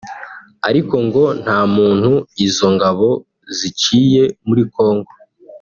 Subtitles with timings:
[0.69, 2.11] ariko ngo nta muntu
[2.45, 3.09] izo ngabo
[3.57, 5.11] ziciye muri Kongo